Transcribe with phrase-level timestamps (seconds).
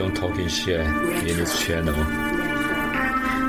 [0.00, 1.92] don't talking shit in this channel。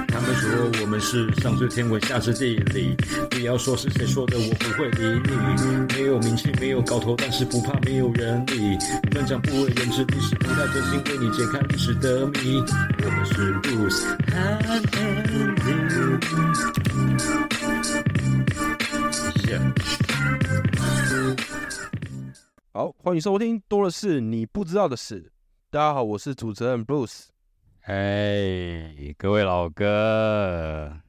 [0.10, 2.94] 他们说我们是上知天文下知地理，
[3.30, 5.32] 不要说是谁说的，我不会理你。
[5.96, 8.78] 没有名气，没有搞头，但是不怕没有人理。
[9.14, 12.62] 分享不为人知，历史不太真心，为你解开历史的谜。
[13.02, 15.72] 我们是 Bruce and Andy。
[22.74, 25.32] 好，欢迎收听多的是你不知道的事。
[25.74, 27.28] 大家好，我是主持人 Bruce。
[27.84, 31.00] 哎，各位老哥，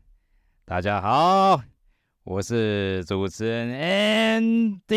[0.64, 1.60] 大家好，
[2.22, 4.92] 我是主持人 Andy。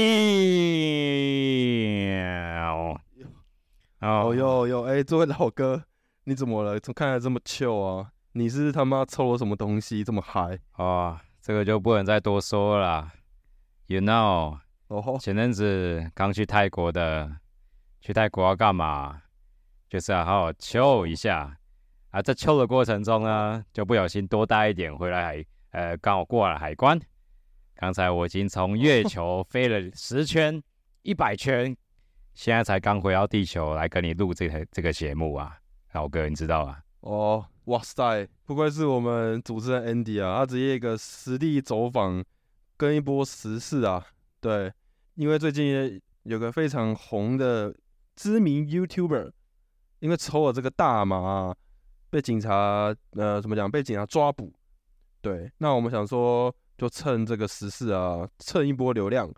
[4.01, 5.83] 哦哟哟，哎，这位老哥，
[6.25, 6.79] 你怎么了？
[6.79, 8.11] 怎么看起来这么糗啊？
[8.33, 10.59] 你是他妈抽了什么东西这么嗨？
[10.73, 13.11] 啊，这个就不能再多说了。
[13.87, 17.37] You know，哦，前阵子刚去泰国的，
[17.99, 19.23] 去泰国要干嘛？
[19.89, 21.57] 就是要好好抽一下。
[22.11, 26.99] 啊，在抽的过程中呢，就不小心多带一点回来海，呃，刚好过了海关。
[27.75, 30.63] 刚才我已经从月球飞了十圈、
[31.03, 31.75] 一百圈，
[32.33, 35.57] 现在才刚回到地球来跟你录这个这个节目啊，
[35.91, 36.77] 老哥，你知道吗？
[37.01, 42.23] 哦，哇塞，不愧是我们主持人 Andy 啊，他直接一个实地走访，
[42.77, 44.05] 跟一波时事啊。
[44.39, 44.71] 对，
[45.15, 47.75] 因为最近有个非常红的
[48.15, 49.31] 知名 YouTuber，
[50.05, 51.53] 因为抽了这个大麻。
[52.07, 53.69] 被警察呃怎么讲？
[53.69, 54.53] 被警察抓捕。
[55.19, 59.29] 对，那我们想说，就趁这个时事啊，蹭一波流量。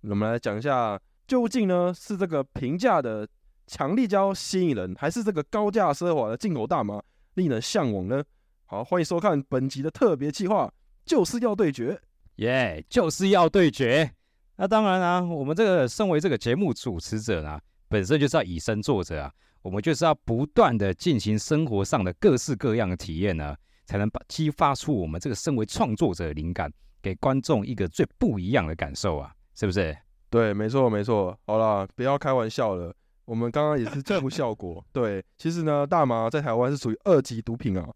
[0.00, 3.28] 我们来讲一下，究竟呢是这个平价的
[3.68, 7.00] 强力胶吸引人，还是这个高价奢华的进口大麻
[7.34, 8.24] 令人向往呢？
[8.64, 10.72] 好，欢迎收看本集的特别计划，
[11.04, 12.00] 就是要对决，
[12.36, 14.10] 耶，就是要对决。
[14.56, 19.32] 那当然啊，我们这个身为这个节目主持者呢，本身就是要以身作则啊。
[19.66, 23.52] 我们就是要不断的进行生活上的各式各样的体验呢，
[23.84, 26.72] 才能把激发出我们这个身为创作者的灵感，
[27.02, 29.96] 给观众一个最不一样的感受啊，是不是？
[30.30, 31.36] 对，没错，没错。
[31.48, 32.94] 好了，不要开玩笑了，
[33.24, 34.86] 我们刚刚也是这副效果。
[34.94, 37.92] 对，其实呢，大麻在台湾是属于二级毒品啊，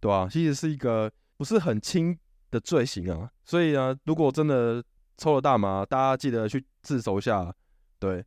[0.00, 0.28] 对吧？
[0.30, 2.14] 其实是一个不是很轻
[2.50, 4.84] 的罪行啊，所以呢，如果真的
[5.16, 7.50] 抽了大麻，大家记得去自首下。
[7.98, 8.22] 对，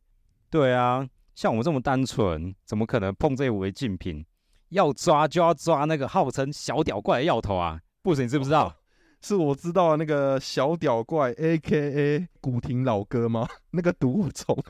[0.50, 1.08] 对啊。
[1.38, 4.26] 像我们这么单纯，怎么可能碰这违禁品？
[4.70, 7.80] 要抓就要抓那个号称小屌怪的药头啊！
[8.02, 8.74] 不行你知不知道？
[9.22, 13.46] 是我知道那个小屌怪，A K A 古亭老哥吗？
[13.70, 14.60] 那个毒虫。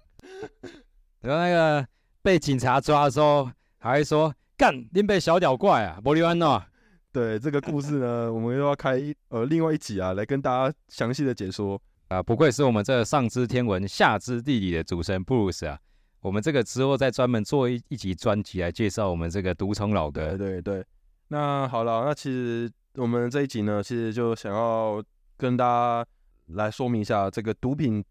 [1.20, 1.88] 然后那个
[2.20, 6.62] 被警察抓的时候，还说干，你被小屌怪啊，玻璃湾诺。
[7.10, 11.80] 对这个故事呢，我们又要开一呃另外一集啊，来跟大家详细的解说。
[12.10, 15.78] 啊，不愧是我们这上知天文下知地理的主持人布鲁斯啊！
[16.20, 20.36] 我们这个之后再专门做一一集专辑来介绍我们这个毒虫老哥。
[20.36, 20.84] 对对，
[21.28, 25.00] 那好了，那其实我们这一集呢，其实就想要
[25.36, 26.04] 跟大家
[26.46, 28.04] 来说明一下这个毒品，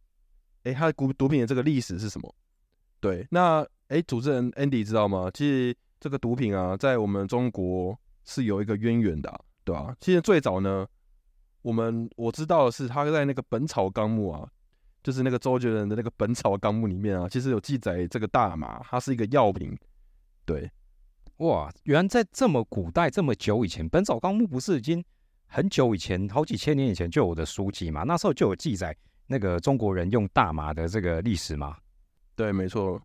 [0.64, 2.34] 哎，它毒毒品的这个历史是什么？
[3.02, 5.30] 对，那哎，主持人 Andy 知道吗？
[5.34, 9.94] 其实这个毒品啊，在我们中国是有一个渊源的，对吧？
[10.00, 10.88] 其实最早呢。
[11.62, 14.50] 我们我知道的是，他在那个《本草纲目》啊，
[15.03, 19.78] 就是那个周杰伦的那个《本草纲目》里面啊，其实有记载这个大麻，它是一个药品。
[20.46, 20.72] 对，
[21.38, 25.03] 哇，原来在这么古代、这么久以前，《本草纲目》不是已经
[25.48, 28.03] 很久以前、好几千年以前就有的书籍嘛？
[28.03, 28.96] 那时候就有记载
[29.28, 31.75] 那个中国人用大麻的这个历史吗？
[32.36, 33.02] 对，没错。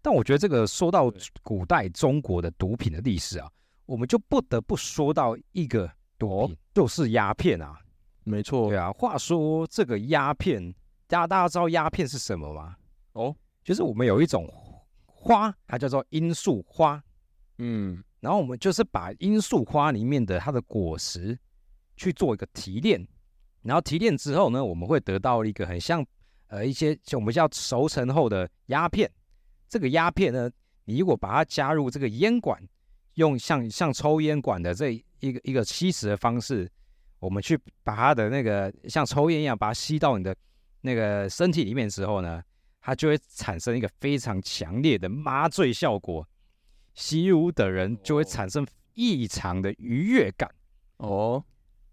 [0.00, 1.12] 但我觉得这个说到
[1.42, 3.50] 古代中国的毒品的历史啊，
[3.84, 5.90] 我们就不得不说到一个。
[6.18, 7.78] 毒就是鸦片啊，
[8.24, 8.68] 没错。
[8.68, 10.72] 对啊，话说这个鸦片，
[11.06, 12.76] 大家大家知道鸦片是什么吗？
[13.12, 13.34] 哦，
[13.64, 14.46] 就是我们有一种
[15.06, 17.02] 花，它叫做罂粟花。
[17.58, 21.38] 嗯，然后我们就是把罂粟花里面的它的果实
[21.96, 23.06] 去做一个提炼，
[23.62, 26.04] 然后提炼之后呢，我们会得到一个很像
[26.48, 29.10] 呃一些就我们叫熟成后的鸦片。
[29.68, 30.50] 这个鸦片呢，
[30.84, 32.62] 你如果把它加入这个烟管，
[33.18, 35.00] 用像像抽烟管的这。
[35.20, 36.70] 一个一个吸食的方式，
[37.18, 40.32] 我们去把它的那个像抽烟一样，把它吸到你的
[40.80, 42.40] 那个身体里面之后呢，
[42.80, 46.24] 它就会产生一个非常强烈的麻醉效果，
[46.94, 50.48] 吸入的人就会产生异常的愉悦感。
[50.98, 51.44] 哦，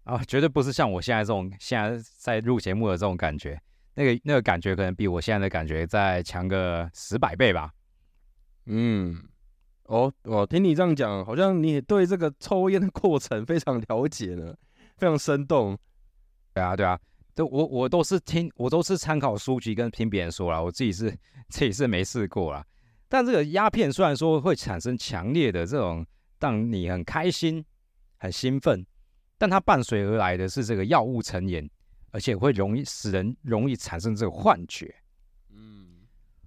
[0.04, 3.60] 啊，绝对不是像我现在这种现在在录节目的这种感觉，
[3.96, 7.72] 那个那个感觉可能比我现在的感觉再强个十百倍吧。
[8.66, 9.20] 嗯。
[9.88, 14.54] 哦，我听你这样讲，好像你对这个抽烟的过程非常了解呢，
[14.96, 15.78] 非常生动。
[16.52, 16.98] 对啊，对啊，
[17.34, 21.10] 这我我都是听，我都是参考书籍跟听别人说啦，我自己是
[21.48, 22.64] 自己是没试过啦。
[23.08, 26.04] 但这个鸦片虽然说会产生强烈的这种
[26.40, 27.64] 让你很开心、
[28.18, 28.84] 很兴奋，
[29.38, 31.70] 但它伴随而来的是这个药物成瘾，
[32.10, 34.92] 而且会容易使人容易产生这个幻觉。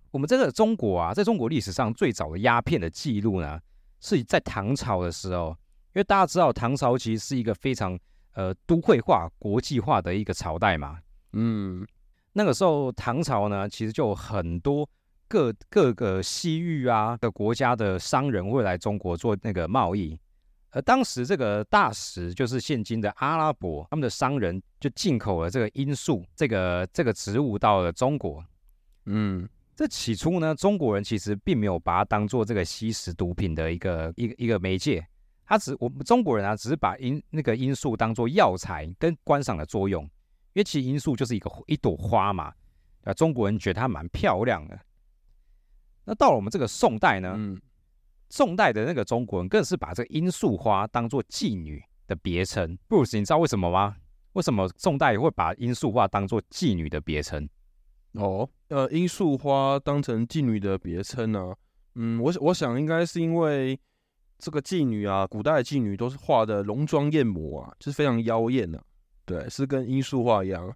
[0.10, 3.60] 嗯，我们这个中国啊，在中国历史上最早的鸦片的记录呢，
[4.00, 5.50] 是在唐朝的时候，
[5.94, 7.98] 因为大家知道唐朝其实是一个非常
[8.34, 10.98] 呃都会化、国际化的一个朝代嘛。
[11.34, 11.86] 嗯，
[12.34, 14.88] 那个时候唐朝呢，其实就很多
[15.28, 20.20] 各各个西域啊的国家的商人会来中国做那个贸易，
[20.72, 28.44] 而当时这个大使就是现今的阿拉伯，他们的商人就进口了这个罂粟这个这个植物到了中国。
[29.06, 29.48] 嗯，
[29.80, 35.08] 这起初呢，中国人其实并没有把它当做这个吸食毒品的一个一个一个媒介，
[35.46, 42.52] 他只我们中国人啊，只是把罂那个罂粟当做药材跟观赏的作用，因为其实罂粟就是一个一朵花嘛，
[43.06, 44.78] 啊，中国人觉得它蛮漂亮的。
[46.04, 47.58] 那到了我们这个宋代呢，嗯，
[48.30, 52.78] 宋代的那个中国人更是把这个罂粟花当做妓女的别称。
[52.90, 53.96] 布鲁斯，你知道为什么吗？
[54.34, 57.48] 为什么宋代会把罂粟花当做妓女的别称？
[58.16, 61.54] 哦，呃，罂粟花当成妓女的别称呢？
[61.96, 63.80] 嗯，我我想应该是因为
[64.38, 68.82] 这个妓女啊，古代的妓女都是画的浓妆艳抹啊，就是非常妖艳的、
[69.26, 70.72] 对，是跟罂粟花一样。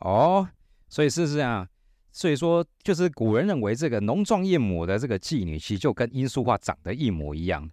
[0.00, 0.46] 哦，
[0.88, 1.66] 所以是这样，
[2.10, 7.68] 所以说就是古人认为这个浓妆艳抹的这个妓女，其实就跟罂粟花长得一模一样。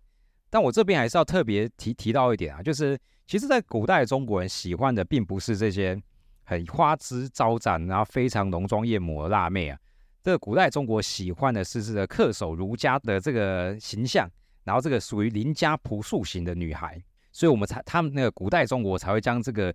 [0.50, 2.98] 但我这边还是要特别提提到一点啊，就是
[3.28, 6.02] 其实，在古代中国人喜欢的并不是这些
[6.50, 9.78] 很花枝招展，然后非常浓妆艳抹的辣妹啊。
[10.24, 14.28] 这个古代中国喜欢的是这个恪守儒家的这个形象，
[14.64, 17.00] 然后这个属于邻家朴素型的女孩，
[17.32, 19.72] 所以我们才他们那个古代中国才会将这个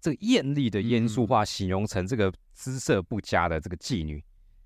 [0.00, 4.20] 这个艳丽的罂粟化形容成这个姿色不佳的这个妓女，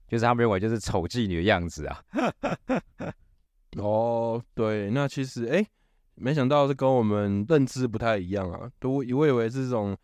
[0.09, 2.03] 就是他们认为就是丑妓女的样子啊。
[3.77, 5.65] 哦，对，那其实哎，
[6.15, 9.97] 没想到这跟我们认知不太一样啊，都以为以为这种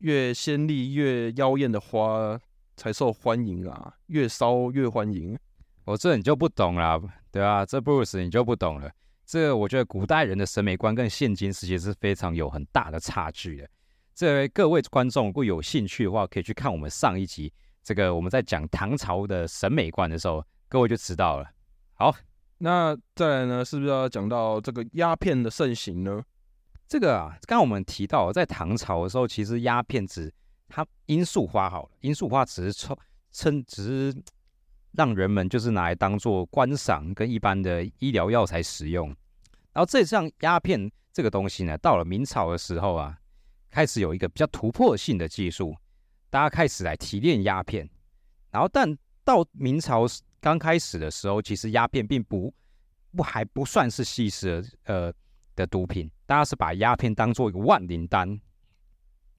[0.00, 2.38] 越鲜丽越妖艳的花
[2.76, 5.38] 才受欢迎啊，越烧越欢迎。
[5.84, 7.00] 我这你就不懂了，
[7.30, 8.90] 对啊，这 Bruce 你就不懂了。
[9.26, 13.68] 这个我觉得古代人的审美观跟现今世界是非常有很大的差距的。
[14.14, 21.46] 这各位观众如果有兴趣的话，可以去看我们上一集，这个我们在讲唐朝的审美观的时候，各位就知道了。
[21.94, 22.14] 好，
[22.58, 26.22] 那再来呢，是不是要讲到这个鸦片的盛行呢？
[26.90, 30.28] 这个啊，刚刚我们提到，在唐朝的时候，其实鸦片只
[30.68, 32.96] 它罂粟花好了，罂粟花只是称
[33.30, 34.22] 称，只是
[34.90, 39.06] 让人们就是拿来当做观赏跟一般的医疗药材使用。
[39.72, 43.16] 然后这像鸦片这个东西呢，到了明朝的时候啊，
[43.70, 45.72] 开始有一个比较突破性的技术，
[46.28, 47.88] 大家开始来提炼鸦片。
[48.50, 48.92] 然后但
[49.22, 50.06] 到明朝
[50.40, 52.52] 刚开始的时候，其实鸦片并不
[53.14, 55.12] 不还不算是吸食呃
[55.60, 58.40] 的毒品，大家是把鸦片当做一个万灵丹。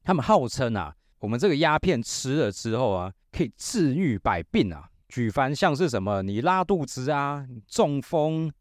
[0.03, 4.89] 他们号称啊，我们这个鸦片吃了之后啊，可以治愈百病啊。
[5.09, 8.51] 举凡像是什么，你拉肚子啊、中风、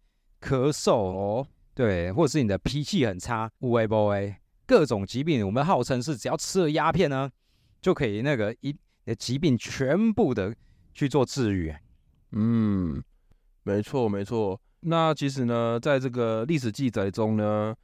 [0.41, 4.35] 咳嗽哦，对，或者是你的脾气很差，无为不为，
[4.67, 7.31] 各种疾病，我们号称是只要吃了鸦片呢，
[7.81, 10.55] 就可以那个一的疾病全部的
[10.93, 11.75] 去做治愈。
[12.33, 13.03] 嗯，
[13.63, 14.61] 没错没错。
[14.81, 17.75] 那其实呢，在这个历史记载中呢，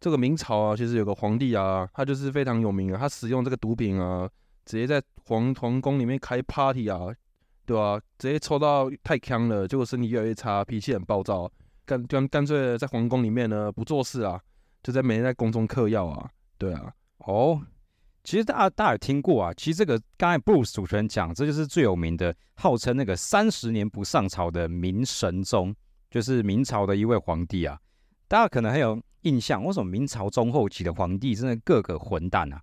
[0.00, 4.28] 这个明朝啊，其实有个皇帝啊，他就是非常有名啊，他使用这个毒品啊，
[4.64, 7.08] 直接在皇皇宫里面开 party 啊，
[7.66, 11.50] 对吧、直接抽到太强了，结果身体越来越差，脾气很暴躁，
[11.84, 14.40] 干干干脆在皇宫里面呢不做事啊，
[14.82, 17.60] 就在每天在宫中嗑药啊，对啊，哦，
[18.24, 25.74] 其实大家大家有听过啊，其实这个刚才 Bruce 主持人讲，这就是最有名的，号称那个三十年不上朝的明神宗，
[26.10, 27.78] 就是明朝的一位皇帝啊。
[28.26, 32.60] 大家可能很有印象，为什么明朝中后期的皇帝真的个个混蛋啊？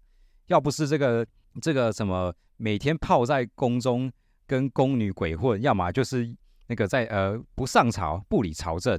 [0.47, 1.25] 要不是这个
[1.61, 4.11] 这个什么每天泡在宫中
[4.45, 6.35] 跟宫女鬼混，要么就是
[6.67, 8.93] 那个在呃不上朝不理朝政，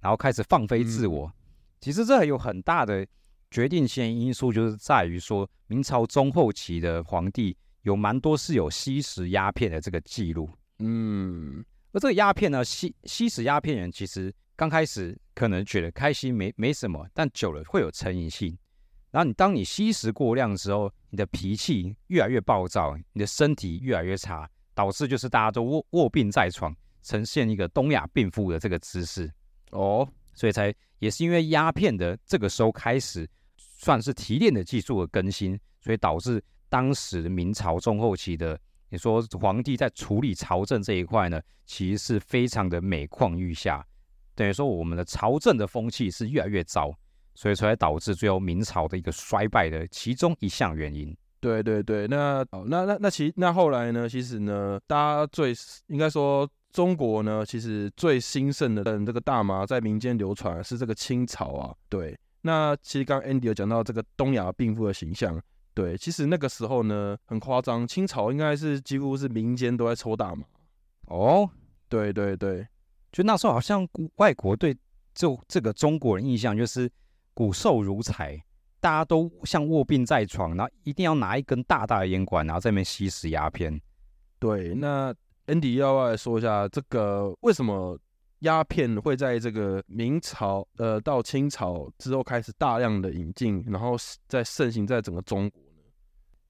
[0.00, 1.32] 然后开始放飞自我。
[1.80, 3.06] 其实这有很大的
[3.50, 10.50] 决定性因素，就是在于说明朝中后期的皇帝有蛮多是有吸食鸦片的这个记录。
[10.80, 18.56] 嗯，而这个鸦片呢，吸吸食鸦片人其实刚开始可能觉得开心没没什么，但久了会有成瘾性。
[19.10, 29.28] 然后你当你吸食过量的时候，你的脾气越来越暴躁，你的身体越来越差，导致就是大家都卧卧病在床，呈现一个东亚病夫的这个姿势。
[29.72, 38.56] 哦，所以才也是因为鸦片的这个时候开始算是提炼的技术的更新，所以导致当时明朝中后期的
[38.90, 43.86] 你说皇帝在处理朝政这一块呢，其实是非常的每况愈下，
[44.34, 46.92] 等于说我们的朝政的风气是越来越糟，
[47.34, 51.16] 所以才导致最后明朝的一个衰败的其中一项原因。
[51.40, 54.08] 对对对，那好，那那那其那后来呢？
[54.08, 55.54] 其实呢，大家最
[55.86, 61.74] 应该说中国呢，其实最兴盛的这个大麻在民间流传是这个清朝啊。
[61.88, 65.40] 对，那其实刚 Andy 有讲到这个东亚病夫的形象。
[65.80, 70.44] 对，其实那个时候呢，很夸张，清朝应该是几乎是民间都在抽大麻。
[71.06, 71.48] 哦，
[71.88, 72.68] 对对对，
[73.10, 74.76] 就那时候好像外国对
[75.14, 76.90] 就这个中国人印象就是
[77.32, 78.38] 骨瘦如柴。
[78.78, 83.80] 大家都像卧病在床，然后一定要拿一根大大的烟管，然后在那边吸食鸦片。
[84.38, 85.14] 对，那
[85.46, 87.98] Andy 要不要来说一下这个为什么
[88.38, 93.96] 鸦片会在这个明朝呃到清朝之后开始大量的引进，然后
[94.28, 95.69] 在盛行在整个中国呢？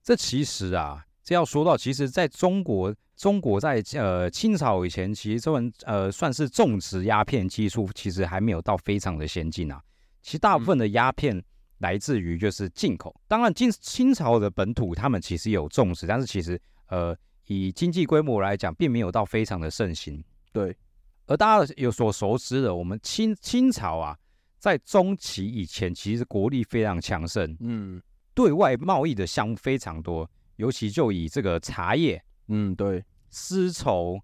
[0.03, 9.83] 这其实啊，这要说到，其实在中国，中国在呃清朝以前，其实这们呃算是种植鸦片技术，其实还没有到非常的先进啊。
[10.23, 11.43] 其实大部分的鸦片。
[11.81, 17.17] 来自于就是进口，当然清清朝的本土他们其实有种植，但是其实呃
[17.47, 20.23] 以经济规模来讲，并没有到非常的盛行。
[20.53, 20.77] 对，
[21.25, 24.15] 而大家有所熟知的，我们清清朝啊，
[24.59, 28.03] 在中期以前其实国力非常强盛，嗯，
[28.41, 34.19] 对外贸易的项目非常多，尤其就以这个茶叶，嗯，对，丝绸，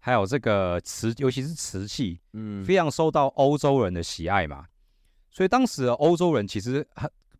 [0.00, 4.66] 还有这个瓷，尤其是瓷器，嗯，非常受到欧洲人的喜爱嘛。
[5.30, 6.84] 所以当时的欧洲人其实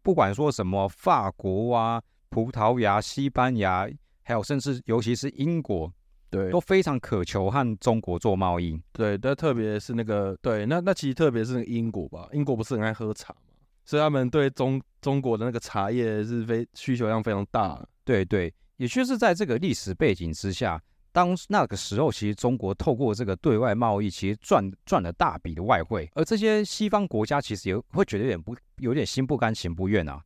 [0.02, 3.88] 不管说什么法国啊、葡萄牙、西班牙，
[4.22, 5.92] 还有甚至尤其是英国，
[6.30, 8.80] 对，都非常渴求和中国做贸易。
[8.92, 13.43] 对，但特别是那个对，那那其实特别是英国吧，英国不是很爱喝茶嘛，
[13.84, 17.80] 所以他们对中中国的那个茶叶是非需求量非常大。
[18.04, 20.80] 对对，也就是在这个历史背景之下。
[21.12, 30.20] 当那个时候，其实中国透过这个对外贸易，其实赚赚了大笔的外汇，而这些西方国家其实也会觉得有点不有点心不甘情不愿啊。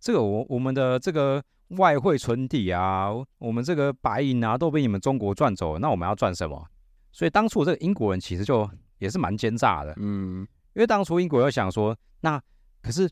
[0.00, 6.66] 这个我我们的这个外汇存底啊，我们这个白银啊，都被你们中国赚走了，那我们要赚什么？
[7.12, 10.40] 所以当初这个英国人其实就也是蛮奸诈的，嗯，
[10.74, 12.42] 因为当初英国又想说，那
[12.82, 13.08] 可是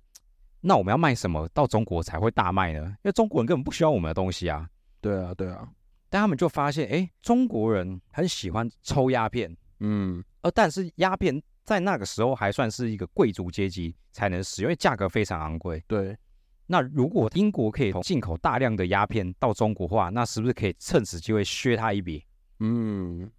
[0.60, 2.80] 那我们要卖什么到中国才会大卖呢？
[2.84, 4.68] 因为中国人根本不需要我们的东西啊。
[5.00, 5.66] 对啊，对啊。
[6.10, 15.80] 但他们就发现，哎，中国人很喜欢抽鸦片，嗯，而但是鸦片在那个时候还算是一个贵族阶级才能使用，因为价格非常昂贵。
[15.86, 16.18] 对，
[16.66, 22.24] 那如果英国可以进口大量的鸦片到中国话，那是不是可以趁此机会削他一笔？
[22.58, 23.30] 嗯，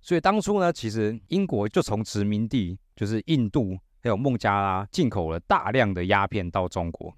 [0.00, 7.14] 所以当初呢，其实英国就从殖民地就是印度还有孟加拉进口了大量的鸦片到中国，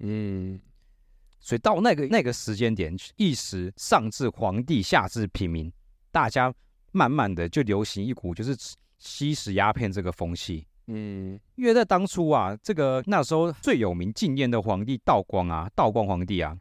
[0.00, 0.60] 嗯。
[1.40, 5.70] 所以到那个那个时间点，一时上至皇帝，下至平民，
[6.10, 6.50] 大家
[6.90, 8.56] 慢慢的就流行一股就是
[8.96, 10.66] 吸食鸦片这个风气。
[10.86, 16.56] 嗯，因为在当初啊，这个那时候最有名禁烟的皇帝道光啊，道光皇帝啊，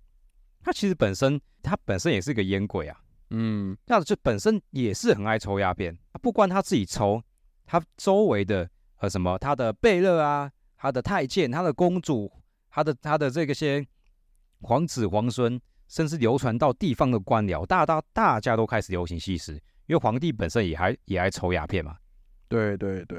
[0.61, 2.99] 他其实本身他本身也是个烟鬼啊。
[3.29, 7.23] 嗯，那就本身也是很爱抽鸦片，不光他自己抽，
[7.65, 8.69] 他周围的
[9.03, 12.31] 呃什么他的贝勒啊，他的太监，他的公主，
[12.69, 13.85] 他的他的这个些。
[14.65, 19.55] 皇子皇孙，甚至流传到地方的官僚，大大大家都开始流行吸食，
[19.87, 21.97] 因为皇帝本身也还也爱抽鸦片嘛。
[22.47, 23.17] 对对对，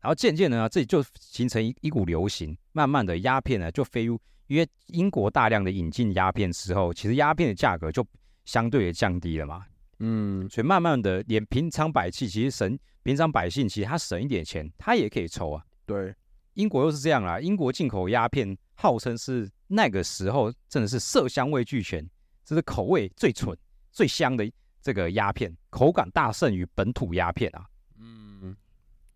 [0.00, 4.16] 然后渐渐的呢，这里就形成一一股流行，慢慢的鸦片呢就飞入，
[4.46, 8.06] 因为英国大量的引进鸦片之后，其实鸦片的价格就
[8.44, 9.64] 相对的降低了嘛。
[9.98, 15.64] 嗯，所以慢慢的，连平常百姓其实省平常百姓其实他省一点钱，他也可以抽啊。
[15.84, 16.14] 对，
[16.54, 19.50] 英国又是这样啦，英国进口鸦片号称是。
[19.68, 22.08] 那个时候真的是色香味俱全，
[22.44, 23.58] 这是口味最纯、
[23.90, 24.48] 最香的
[24.80, 27.66] 这个鸦片，口感大胜于本土鸦片啊。
[27.98, 28.54] 嗯，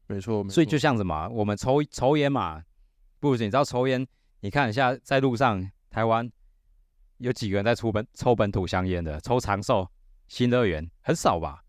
[0.09, 0.45] 没错。
[0.49, 2.61] 所以就像什么，我们抽抽烟嘛，
[3.21, 4.05] 不如你知道抽烟？
[4.41, 6.29] 你看一下在路上，台湾
[7.19, 9.21] 有几个人在抽本抽本土香烟的？
[9.21, 9.89] 抽长寿、
[10.31, 11.61] 新乐园很少吧？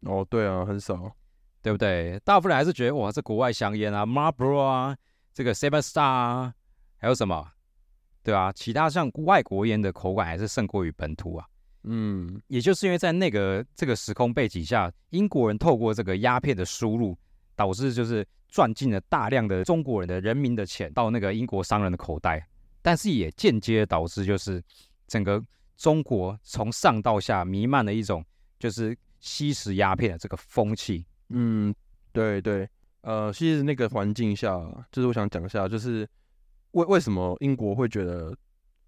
[0.00, 1.14] 哦，对啊，很少，
[1.62, 2.18] 对不对？
[2.24, 4.96] 大部分人还是觉得哇，这国外香烟啊，Marlboro 啊，
[5.32, 6.54] 这个 Seven Star 啊，
[6.96, 7.48] 还有什么？
[8.24, 11.46] 对啊，其他像外国烟的口感还是胜过于本土啊。
[11.84, 17.16] 嗯，也就是因为在那个这个时空背景下，英国人透过这个鸦片的输入，
[17.54, 22.44] 导致就是赚进了大量的中国人的人民的钱到那个英国商人的口袋，
[22.82, 24.60] 但是也间接导致就是
[25.06, 25.40] 整个
[25.80, 28.22] 中国从上到下弥漫了一种
[28.58, 31.06] 就是吸食鸦片的这个风气。
[31.30, 31.74] 嗯，
[32.12, 32.68] 对对，
[33.00, 34.60] 呃，其实那个环境下，
[34.92, 36.06] 就是我想讲一下，就是。
[36.72, 38.32] 为为什么英国会觉得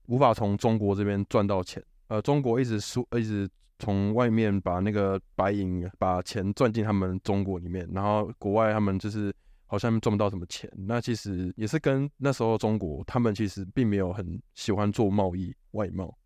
[0.07, 1.83] 无法从中国这边赚到钱？
[2.07, 9.35] 呃，中国一直输，一直从外面把那个白银、把钱赚进他们中国里面，然后国外他们就是
[9.67, 10.71] 好像赚不到什么钱。
[10.77, 16.17] 那其实也是跟那时候中国他们其实并没有很喜欢做贸易外贸，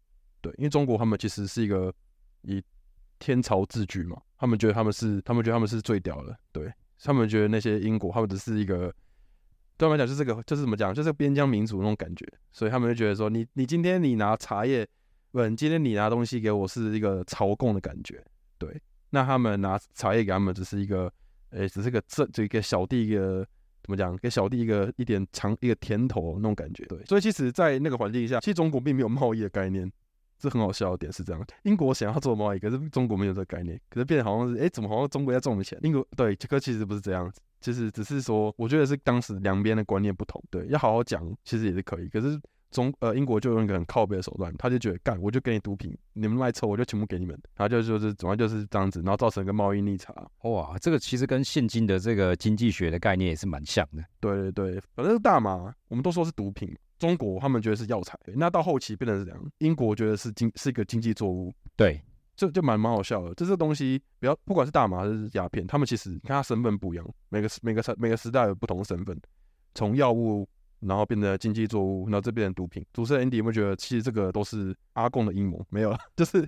[0.47, 1.93] 对，因为中国他们其实是一个
[2.43, 2.63] 以
[3.19, 6.73] 天朝自居嘛，他们觉得他们是，他们觉得他们是最屌的，对
[7.03, 8.93] 他们觉得那些英国他们只是一个。
[9.79, 14.89] 对他们讲就是这个，就是怎么讲，就是边疆民族那种感觉，所以他们就觉得说，你你今天你拿茶叶，
[15.33, 18.25] 不，今天你拿东西给我是一个朝贡的感觉，
[18.57, 21.13] 对，那他们拿茶叶给他们只是一个，
[21.51, 23.47] 诶，只是个这这个小弟一个
[23.83, 29.93] 怎么讲，给小弟一个一点尝一个甜头那种感觉，对，所以其实，在那个环境下，其实中国并没有贸易的概念，
[30.39, 35.79] 这很好笑的点是这样，英国想要做贸易，可是中国没有这个概念，可是变得好像是，诶，怎么好像中国在赚我们钱？
[35.83, 37.41] 英国对，这个其实不是这样子。
[37.61, 42.09] 其实只是说，我觉得是当时两边的观念不同，对，要好好讲，其实也是可以。
[42.09, 42.39] 可是
[42.71, 50.15] 中呃英国就用一个很靠背的手段，他就觉得干，我就给你毒品，你们卖臭，我就全部给你们，然后就就是主要就是这样子，然后造成一个贸易逆差。
[50.43, 54.05] 哇，这个其实跟现今的这个经济学的概念也是蛮像的。
[54.21, 61.53] 对对对，反正大麻我们都说是毒品，中国他们觉得是药材，那到后期变成是这样，英国觉得是经是一个经济作物。
[61.77, 62.01] 对。
[62.37, 69.19] 就就蛮蛮好笑的，就这东西，不要不管是大麻还是鸦片，他们其实你看它身份不一样，每个每个时每个时代有不同的身份，
[69.75, 70.47] 从药物
[70.81, 72.85] 然后变成经济作物，然后这变成毒品。
[72.93, 75.65] 主持人 Andy 有没有觉得，其实这个都是阿贡的阴谋？
[75.71, 76.47] 没有了， 就是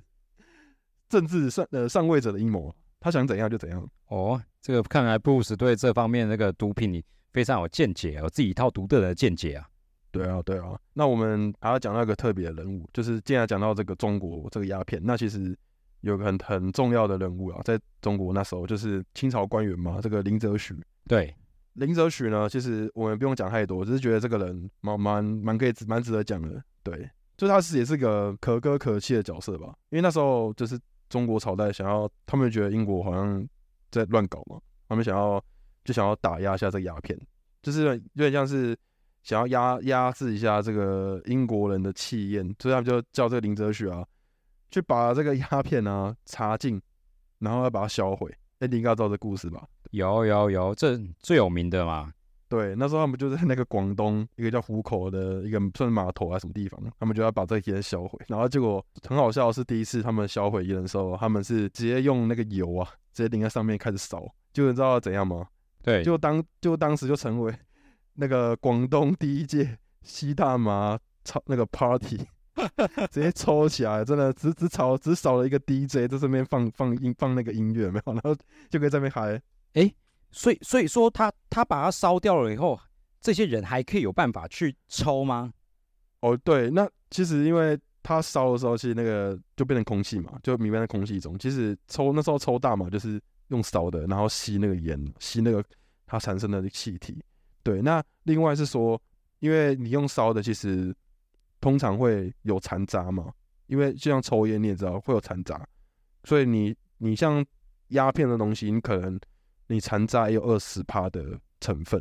[1.09, 3.91] 政治上呃上位者的阴谋，他想怎样就怎样。
[4.09, 7.03] 哦，这个看来布鲁斯对这方面那个毒品你
[7.33, 9.67] 非常有见解，有自己一套独特的见解啊。
[10.11, 10.79] 对啊，对啊。
[10.95, 15.57] 那我们还要讲到一个特别的人物，就是既然讲到这个中国这个鸦片，那其实。
[16.03, 20.73] 有个很很重要的人物啊，在中国那时候就是清朝官员嘛，这个林则徐。
[21.09, 21.35] 对，
[21.73, 26.63] 林则徐呢，其实我们不用讲太多，只是觉得这个人蛮蛮蛮可以蛮值得讲的。
[26.85, 33.45] 对，就他是也是个可歌可泣的角色吧，因为那时候就是中国朝代想要，他们觉得英国好像
[33.91, 35.45] 在乱搞嘛，他们想要
[35.85, 37.19] 就想要打压一下这个鸦片，
[37.61, 38.79] 就是有点像是
[39.29, 44.03] 想要压压制一下这个英国人的气焰，所以他们就叫这个林则徐啊。
[44.71, 46.81] 去把这个鸦片啊查禁，
[47.39, 48.35] 然后要把它销毁。
[48.61, 49.67] 哎，你应该知道这故事吧？
[49.91, 52.11] 有有有，这最有名的嘛。
[52.49, 58.19] 对，那时候他们就在那个广东一个叫湖口的一个算是码头还是什么地方，他们就要把这烟销毁。
[58.29, 64.27] 然后结果很好笑的是，第一次他们销毁烟的时候，他们是直接用那个油啊，直接淋在上面开始烧。
[64.55, 65.47] 就你知道怎样吗？
[65.83, 67.55] 对，就当就当时就成为
[68.19, 72.27] 那个广东第一届吸大麻超那个 party。
[73.13, 78.35] 直接抽起来，真的只只少只少了一个 DJ 在这边放放音放那个音乐没有，然后
[78.69, 79.41] 就可以在那边嗨。
[79.75, 79.95] 哎，
[80.33, 82.77] 所以所以说他他把它烧掉了以后，
[83.21, 85.53] 这些人还可以有办法去抽吗？
[86.19, 91.39] 哦，对，那其实因为他烧的时候，其实那个就变成空气嘛，就弥漫在空气中。
[91.39, 95.65] 其实抽那时候抽大麻，就是用烧的，然后吸那个烟，吸那个
[96.07, 97.23] 它产生的气体。
[97.69, 99.01] 对，那另外是说，
[99.41, 100.95] 因为你用烧的，其实。
[101.61, 103.33] 通常会有残渣嘛，
[103.67, 105.61] 因为就像抽烟，你也知道会有残渣，
[106.23, 107.45] 所以你你像
[107.89, 109.19] 鸦片的东西，你可能
[109.67, 112.01] 你残渣也有二十帕的成分，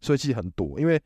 [0.00, 0.80] 所以其实很多。
[0.80, 1.00] 因为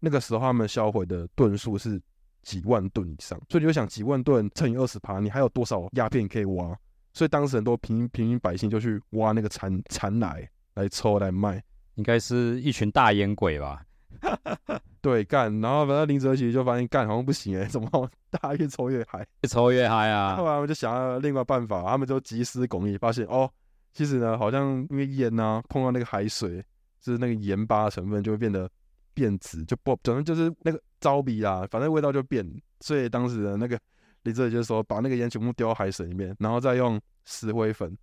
[0.00, 2.00] 那个时候他们销毁的吨数是
[2.40, 6.74] 几万吨以上，所以你就想几万吨乘以二十帕，你还有多少鸦片可以挖？
[7.12, 11.62] 所以当时很多平平民百姓就去挖那个残残来来抽来卖，
[11.94, 13.82] 应该是一群大烟鬼吧。
[15.00, 20.36] 对，干，然后反正林则徐就发现干好像不行哎，怎么大家越抽越嗨，越抽越嗨啊！
[20.38, 23.50] 后来我们就想要另外办法，他们就集思广益，发现哦，
[23.92, 26.64] 其实呢，好像因为烟呐碰到那个海水，
[27.00, 28.70] 就是那个盐巴成分就会变得
[29.12, 32.48] 变质，就不，反正就是那个糟鼻啊，反正味道就变。
[32.80, 33.76] 所以当时的那个
[34.22, 37.96] 林则徐就说，把那个烟全部丢到海水里面，然后再用石灰粉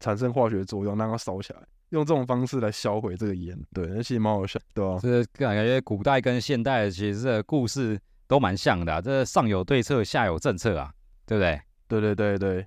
[0.00, 1.60] 产生化学作用，让它烧起来。
[1.92, 4.98] 用这种方式来销毁这个烟，对，那其实蛮好笑，对吧？
[5.00, 10.92] 这感觉古代跟现代其实故事都蛮像的，这上有对策，下有政策啊，
[11.26, 11.60] 对不对？
[11.88, 12.66] 对对对对，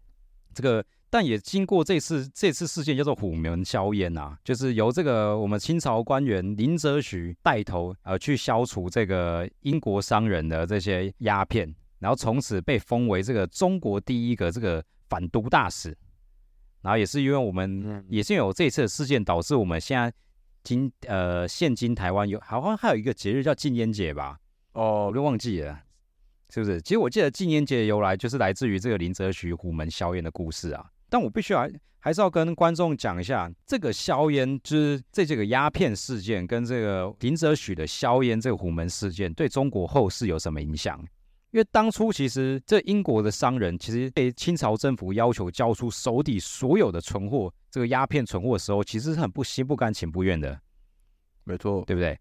[0.53, 15.97] 这个但也经过这次这次事件叫做虎门销烟啊，就是由这个我们清朝官员林则徐带头呃去消除这个英国商人的这些鸦片，然后从此被封为这个中国第一个这个反毒大使。
[16.85, 20.13] 然后也是因为我们也是有这次的事件，导致我们现在
[20.63, 24.37] 今呃现今台湾有好像还有一个节日叫禁烟节吧？
[24.73, 25.79] 哦，我都忘记了，
[26.53, 26.79] 是不是？
[26.83, 30.85] 其实我记得禁烟节的由来就是来自于这个林则徐虎门销烟的故事啊。
[31.09, 41.03] 但我必须还还是要跟观众讲一下，这个销烟就是这这个鸦片事件跟这个林则徐的销烟这个虎门事件对中国后世有什么影响？
[41.55, 50.59] 因为当初其实这英国的商人其实被清朝政府要求交出手底所有的存货，这个鸦片存货的时候，其实是很不心不甘情不愿的，
[51.45, 52.19] 没错，对不对？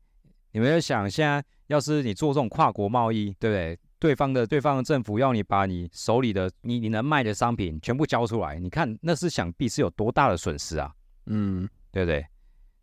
[0.53, 3.77] 你们要想，现在要是你做这种跨国贸易，对不对？
[3.99, 10.95] 对方的对方的政府要你把你手里的你你能卖的商品全部交出来，你看那是想必是有多大的损失啊，
[11.27, 12.25] 嗯，对不对？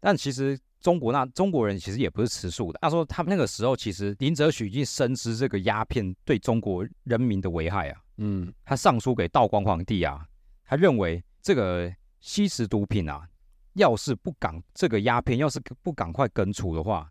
[0.02, 2.80] 但其实中国那中国人其实也不是吃素的。
[2.82, 10.26] 他说他们那个时候其实林则徐已经深知这个鸦片对中国人民的危害啊，嗯，他上书给道光皇帝啊，
[10.66, 13.26] 他认为这个吸食毒品啊，
[13.74, 17.10] 要是不赶这个鸦片，要是不赶快根除的话，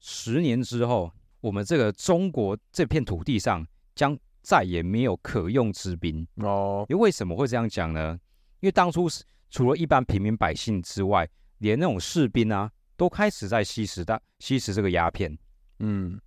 [0.00, 6.26] 十年之后，我们这个中国这片土地上将再也没有可用之兵。
[6.36, 8.18] 哦，因为为什么会这样讲呢？
[8.60, 12.70] 因为当初是除了一般平民百姓之外，连那种士兵啊，
[13.02, 15.36] 都开始在吸食大吸食这个鸦片。
[15.80, 16.20] 嗯，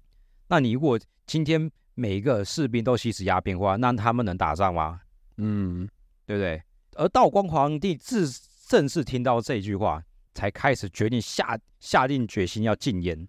[0.50, 5.00] 那你如果今天每一个士兵都吸食鸦片的话，那他们能打仗吗？
[5.38, 5.88] 嗯，
[6.26, 6.62] 对不对？
[6.96, 8.30] 而道光皇帝自
[8.68, 13.26] 正是听到这句话，才开始决定下下定决心要禁烟。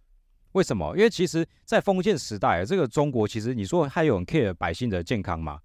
[0.51, 0.97] 为什么？
[0.97, 5.61] 因为其实，在封建时代，这个中国其实你说还有很 care 百姓的健康吗？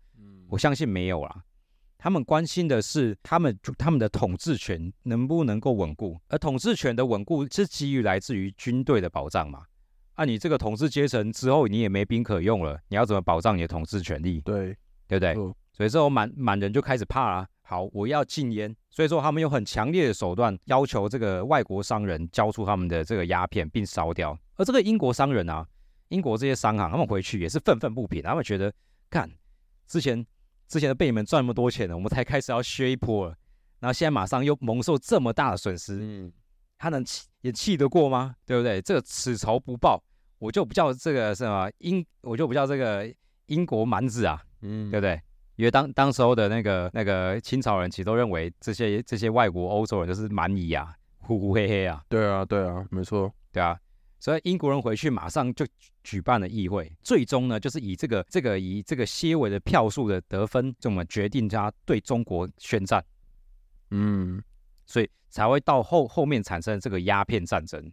[0.50, 1.44] 我相信没有啦。
[2.04, 9.66] 他们关心的是他们他们的统治权能不能够稳固，而统治权的稳固是基于来自于军队的保障嘛。
[10.16, 14.42] 啊，你这个统治阶层之后，你也没兵可用了，你要怎么保障你的统治权利？
[14.42, 14.76] 对，
[15.08, 15.36] 对不对？
[15.36, 17.48] 错所以之后满满人就开始怕啦。
[17.62, 24.36] 好，我要禁烟，所以说他们用很强烈的手段要求这个外国商人交出他们的这个鸦片，并烧掉。
[24.56, 25.64] 而这个英国商人啊，
[26.10, 28.74] 英国这些商行，他们回去也是愤愤不平，他们觉得，
[29.08, 29.30] 看
[29.88, 30.26] 之前
[30.72, 33.36] 之前都被你们赚那么多钱了，我们才开始要削一波了，
[33.82, 36.32] 然后现在马上又蒙受这么大的损失，嗯，
[36.78, 38.34] 他能气也气得过吗？
[38.46, 38.82] 对不对？
[38.82, 40.02] 这个此仇不报，
[40.40, 43.14] 我就不叫这个什么英，我就不叫这个
[43.48, 45.22] 英国蛮子啊，嗯，对不对？
[45.58, 53.78] 因为当当时候的那个那个清朝人，其实都认为这些这些外国欧洲人都是蛮夷啊，呼呼嘿嘿啊，对啊，对啊，没错，对啊。
[54.22, 63.04] 所以英国人回去马上就举举办了议会，最终呢，就是以这个这个以这个些微的票数的得分，这么决定他对中国宣战，
[63.90, 64.40] 嗯，
[64.86, 67.92] 所以才会到后后面产生这个鸦片战争。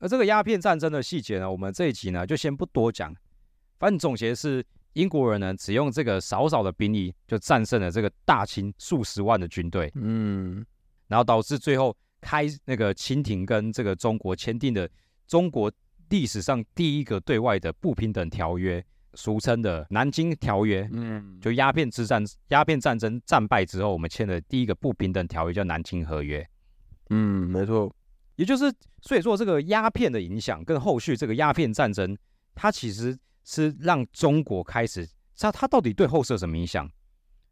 [0.00, 3.16] 而这个鸦片战争的细节呢，我们这一集呢就先不多讲，
[3.78, 4.62] 反正总结是
[4.92, 10.62] 英国人呢只用这个少少的兵力就战胜了这个大清数十万的军队，嗯，
[11.08, 14.86] 然后导致最后开那个清廷跟这个中国签订的
[15.30, 15.70] 中国
[16.08, 20.88] 历史上第一个对外的不平等条约，俗称的南京条约。
[20.92, 26.44] 嗯，就鸦片之战，鸦片战争战败之后，我们签的第一个不平等条约叫南京合约。
[27.10, 27.94] 嗯，没错，
[28.34, 32.18] 也就是，所以说这个鸦片的影响跟后续这个鸦片战争，
[32.56, 36.90] 它其实是让中国开始，它它到底对后世有什么影响？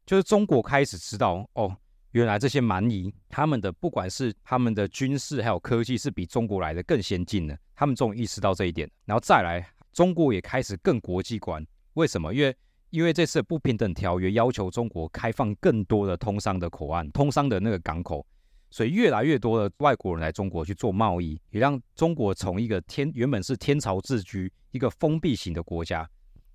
[0.05, 1.77] 就是中国开始知道，哦，
[2.19, 11.65] 原来这些蛮夷他们的不管是他们的军事还有科技是比中国来的更先进的，他们终于意识到这一点，然后再来，中国也开始更国际观。
[11.93, 12.35] 为什么？
[12.35, 12.57] 因为
[12.91, 18.27] 因为这次不平等条约要求中国开放更多的通商的口岸、通商的那个港口。
[18.69, 26.07] 所以越来越多的外国人来中国去做贸易，也让中国从一个天原本是天朝自居、一个封闭型的国家，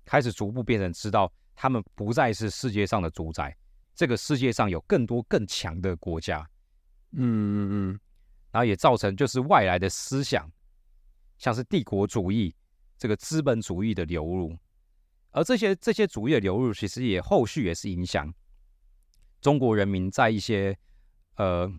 [0.04, 3.56] 开始逐步变成知道他们不再是世界上的主宰，
[3.94, 6.48] 这个世界上有更多更强的国家，
[7.12, 8.00] 嗯嗯嗯，
[8.50, 10.50] 然后也造成就是外来的思想，
[11.38, 12.54] 像是帝国主义、
[12.98, 14.56] 这个资本主义的流入，
[15.30, 18.32] 而这些这些主义的流入，其实也后续也是影响
[19.40, 20.76] 中国人民在一些
[21.36, 21.72] 呃。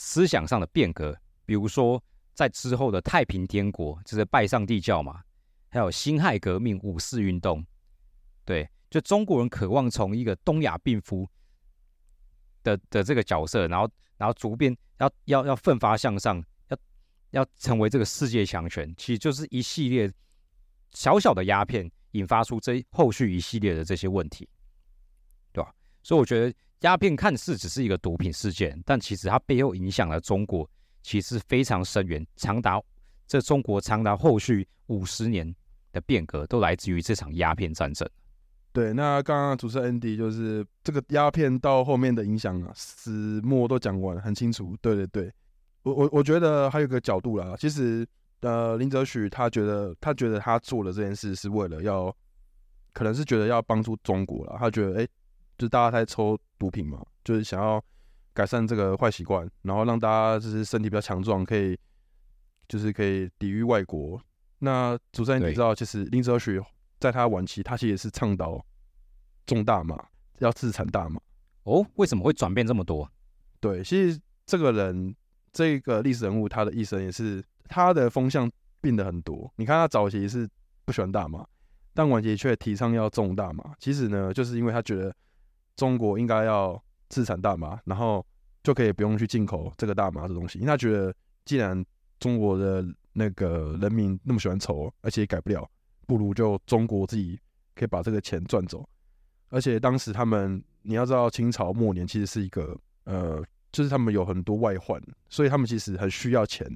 [0.00, 1.12] 思想上的变革，
[1.44, 2.00] 比如说
[2.32, 5.20] 在之后的太平天国，就是拜上帝教嘛，
[5.70, 7.66] 还有辛亥革命、五四运动，
[8.44, 11.28] 对，就中国人渴望从一个东亚病夫
[12.62, 16.78] 的的这个角色，然后然后逐渐要要要奋发向上，要
[17.30, 20.12] 要成为这个世界强权，其实就是一系列
[20.92, 24.48] 小小的鸦片引发出这后续一系列的这些问题，
[25.52, 25.72] 对吧？
[26.02, 26.54] 所以我觉得。
[26.82, 30.64] 鸦片看似只是一个毒品事件，但其实它背后影响了中国，
[31.02, 32.80] 其实非常深远，长达
[33.26, 35.52] 这中国长达后续五十年
[35.90, 38.08] 的变革，都来自于这场鸦片战争。
[38.78, 43.10] 对，那刚刚主持人 Andy 就是这个鸦片到后面的影响啊，始
[43.42, 44.76] 末都讲完很清楚。
[44.80, 45.32] 对对对，
[45.82, 48.06] 我我我觉得还有个角度啦，其实
[48.40, 52.14] 呃林则徐他觉得他觉得他做的这件事是为了要，
[52.92, 55.08] 可能是觉得要帮助中国了，他觉得哎。
[55.58, 57.82] 就是大家在抽毒品嘛，就是想要
[58.32, 61.76] 改善这个坏习惯，然后让大家就是身体比较强壮，可以
[62.68, 64.22] 就是可以抵御外国。
[64.60, 66.62] 那主持人你知道，其实林则徐
[67.00, 68.64] 在他晚期，他其实也是倡导
[69.54, 69.96] 种大麻，
[70.38, 71.20] 要自产大麻。
[71.64, 73.10] 哦，为什么会转变这么多？
[73.60, 75.14] 对，其实这个人
[75.52, 79.52] 这个历史人物，他的一生也是他的风向变得很多。
[79.56, 80.48] 你看他早期是
[80.84, 81.44] 不喜欢大麻，
[81.92, 83.74] 但晚期却提倡要种大麻。
[83.78, 85.14] 其实呢，就是因为他觉得
[85.76, 88.24] 中国应该要自产大麻，然后
[88.62, 90.58] 就可以不用去进口这个大麻的东西。
[90.58, 91.84] 因为他觉得，既然
[92.18, 95.68] 中国的那个人民那么喜欢抽，而且也改不了，
[96.06, 97.38] 不如就中国自己
[97.74, 98.88] 可以把这个钱赚走。
[99.50, 106.68] 而且当时他们，你要知道，清朝末年其实是一个呃，就是他们有很多外患，所以他们其实很需要钱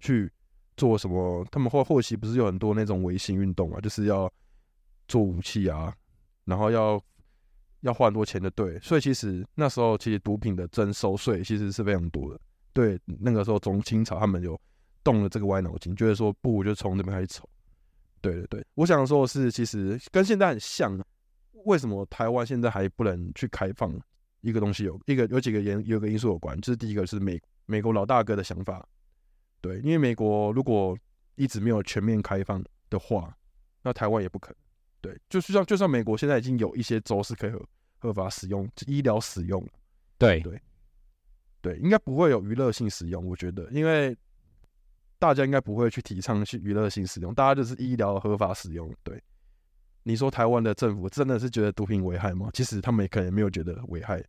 [0.00, 0.28] 去
[0.76, 1.46] 做什么。
[1.50, 4.28] 他们后后期不是有很多那种维新运动啊，就是要
[5.06, 5.94] 做武器啊，
[6.44, 7.00] 然后要
[7.82, 8.78] 要花很多钱的，对。
[8.80, 12.40] 所以其实那时候其实毒品的征收税其实是非常多的。
[12.72, 14.60] 对，那个时候从清朝他们有
[15.04, 17.48] 动了这个歪脑筋，觉得说不如就从那边开始抽。
[18.20, 21.00] 对对对，我想说的是，其实跟现在很像。
[21.64, 23.92] 为什么台湾现在还不能去开放
[24.40, 24.84] 一个东西？
[24.84, 28.86] 有一个有几个因有个因素有关，就是第一个是美美国老大哥的想法，
[29.60, 30.96] 对，因为美国如果
[31.36, 33.36] 一直没有全面开放的话，
[33.82, 34.56] 那台湾也不可能。
[35.00, 37.64] 对，就是像就算美国现在已经有一些州是可以合
[37.98, 39.68] 合法使用医疗使用了，
[40.18, 40.60] 对对
[41.60, 44.16] 对，应该不会有娱乐性使用，我觉得，因为
[45.18, 49.22] 大家应该不会去提倡去娱乐性使用，大家就是医疗合法使用，对。
[50.08, 52.48] 你说台湾的政府真的是觉得毒品危害吗？
[52.54, 54.24] 其实他们也可能没有觉得危害，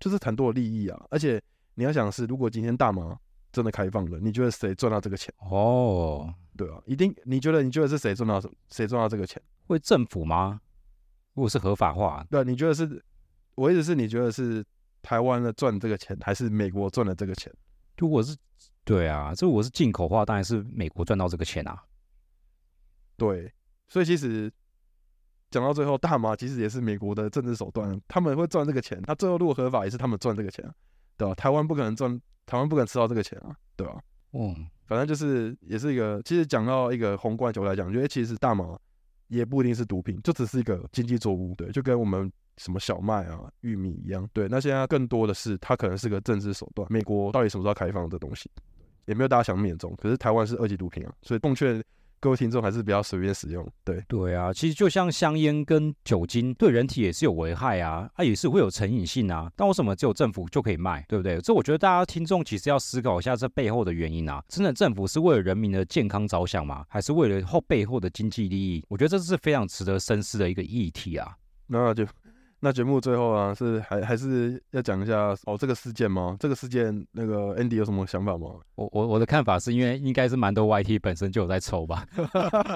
[0.00, 1.06] 就是很多的利益啊。
[1.08, 1.40] 而且
[1.76, 3.16] 你要想是，如果今天大麻
[3.52, 5.32] 真的开放了，你觉得谁赚到这个钱？
[5.48, 7.14] 哦，对啊，一定。
[7.22, 8.40] 你觉得你觉得是谁赚到
[8.70, 9.40] 谁赚到这个钱？
[9.68, 10.60] 会政府吗？
[11.34, 13.00] 如果是合法化，对，你觉得是？
[13.54, 14.64] 我意思是，你觉得是
[15.00, 17.52] 台湾的赚这个钱，还是美国赚了这个钱？
[17.98, 18.36] 如果是，
[18.84, 21.80] 对啊，这如果是进口化，当然是美国赚到这个钱啊。
[23.16, 23.52] 对，
[23.86, 24.52] 所以其实。
[25.50, 29.00] 讲到最后，大麻其实也是美国的政治手段，他们会赚这个钱。
[29.02, 30.64] 他最后如果合法，也是他们赚这个钱，
[31.16, 31.34] 对吧？
[31.34, 33.98] 台湾不可能赚，台湾不可能吃到这个钱啊，对吧？
[34.32, 34.54] 嗯，
[34.86, 38.78] 反正就是也是一个，其实讲到一个宏观角度来讲，觉得其实大麻
[39.26, 44.46] 也不一定是毒品，就只是一个经济作物，对，就跟我们什么小麦啊、玉米一样，对。
[44.48, 46.86] 那现在更多的是，它可能是个政治手段。
[46.88, 48.48] 美国到底什么时候开放这东西，
[49.06, 49.92] 也没有大家想那么严重。
[50.00, 51.82] 可是台湾是二级毒品啊，所以奉劝。
[52.22, 59.50] 各位听众还是比较随便使用，对对啊，其实就像香烟跟酒精对人体也是有危害啊，啊也是会有成瘾性啊。
[59.56, 61.40] 但为什么只有政府就可以卖，对不对？
[61.40, 64.44] 这我觉得大家听众其实要思考一下这背后的原因啊。
[64.48, 66.84] 真的政府是为了人民的健康着想吗？
[66.90, 68.84] 还是为了后背后的经济利益？
[68.90, 71.34] 我觉得这是非常值得深思的一个议题啊。
[71.66, 72.06] 那就。
[72.62, 76.36] 那节目最后啊，是还还是要讲一下哦这个事件吗？
[76.38, 78.50] 这个事件那个 Andy 有什么想法吗？
[78.74, 82.06] 我我我的看法是因为应该是蛮多 YT 本身就有在抽吧，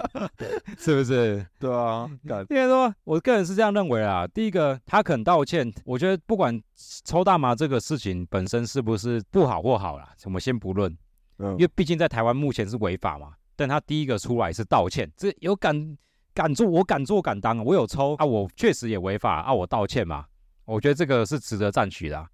[0.79, 1.47] 是不是？
[1.59, 2.09] 对啊，
[2.49, 4.27] 应该说我个人是这样认为啊。
[4.29, 6.59] 第一个，他肯道歉，我觉得不管
[7.05, 10.91] 抽大麻这个事情本身是不是不好或好啦，我们先不论，
[11.39, 13.35] 嗯，因为毕竟在台湾目前是违法嘛。
[13.55, 15.97] 但他第一个出来是道歉，这有感。
[16.35, 20.25] 敢做，我敢做敢当，我有抽啊，我确实也违法啊，我道歉嘛，
[20.65, 22.27] 我觉得这个是值得赞许的，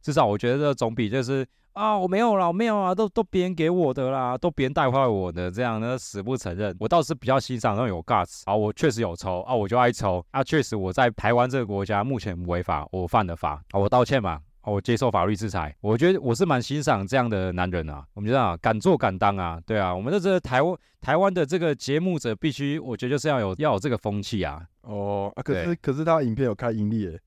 [0.00, 14.40] 至少我觉得这总比就是啊我没有了，我没有啊，都都别人给我的啦，都别人带坏我的这样呢死不承认，我倒是比较欣赏那种有 guts 啊，我确实有抽啊，我就爱抽啊，确实我在台湾这个国家目前违法，我犯了法啊，我道歉嘛。
[14.64, 18.04] 我接受法律制裁，我觉得我是蛮欣赏这样的男人啊。
[18.12, 19.94] 我们知道敢做敢当啊，对啊。
[19.94, 24.62] 我们的这个台湾台湾的这个节目者必须，我觉得就是要有要有这个风气啊。
[24.82, 27.18] 哦，啊可是可是他影片有开盈利诶，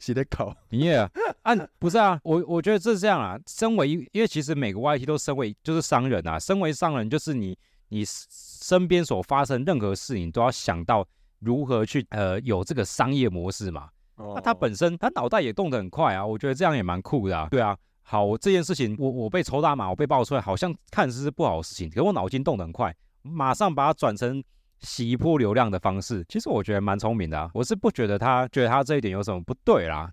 [0.00, 1.08] 写的考营业啊？
[1.42, 3.38] 按不是啊，我我觉得这是这样啊。
[3.46, 7.56] 身为因为其实每个 YT 都身为就是商人啊，身为商人就是你
[7.90, 11.06] 你身边所发生任何事情都要想到
[11.38, 13.88] 如何去呃有这个商业模式嘛。
[14.34, 17.48] 那他本身他脑袋也动得很快啊，我觉得这样也蛮酷的啊。
[17.50, 24.42] 对啊，好，这件事情我我被抽大麻，我被爆出来，好像看似是不好的事情，可我脑筋动得很快，马上把它转成
[24.80, 26.24] 洗一波流量的方式。
[26.28, 30.12] 其实我觉得蛮聪明的啊，我是不觉得他觉得他这一点有什么不对啦。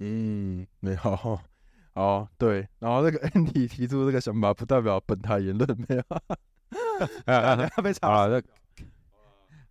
[0.00, 1.38] 嗯，没有，
[1.94, 6.02] 哦，对，然后那个 Andy 提出这个想法，不代表本台言论，没有，
[7.82, 8.42] 被查了。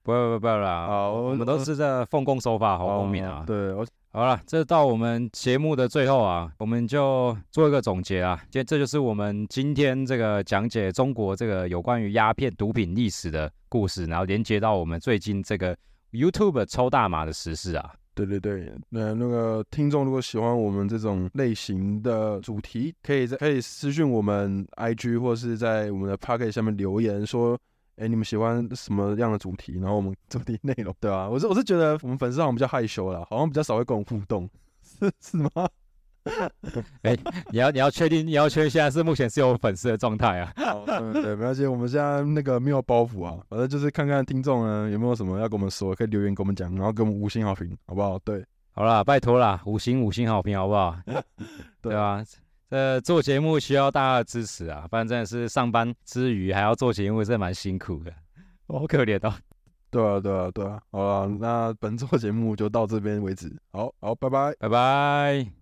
[0.03, 3.45] 不不不啦，好，我们都是在奉公守法，好公民啊。
[3.47, 8.37] 对，我好了，这到我们节目的最后啊，我们就做一个总结啊。
[8.51, 15.75] 这这就是我们今天这个讲解中国这个有关于鸦片毒品历史的故事，然后连接到我们最近这个
[16.11, 17.93] YouTube 抽大麻的实事啊。
[18.13, 27.57] 对对对，那那个听众如果喜欢我们这种类型的主题，可以在可以私信我们 IG 或是在我们的 p o c k e t 下面留言说。
[27.97, 34.49] 哎、你们喜欢什么样的主题，然后我们主题内容，对啊，我是我是觉得我们粉丝好像比较害羞啦，好像比较少会跟我们互动，
[34.81, 35.49] 是是吗？
[37.01, 37.13] 哎
[37.51, 40.53] 你要你要确定你要确定现在是目前是有粉丝的状态啊。
[40.85, 48.17] 对，没关系，我们现在那个没有包袱啊，反正就是看看听众呢有没有什么要跟我们说，可以留言跟我们讲，然后给我们五星好评，好不好？
[48.19, 50.97] 对，好啦，拜托啦，五星五星好评好不好？
[51.83, 52.23] 对啊，
[52.73, 58.11] 这做节目需要大家的支持啊，不然真的是上班之余还要做节目，真的蛮辛苦的，
[58.65, 59.31] 我好可怜哦。
[59.91, 64.55] 对啊，对啊，对啊，好了，那本周节目就到这边为止，好好，拜拜。
[64.57, 65.53] 拜拜。